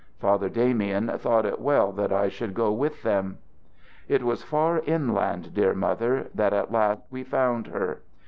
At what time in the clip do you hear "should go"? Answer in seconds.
2.27-2.71